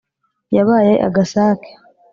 [0.55, 1.69] yabaye agasake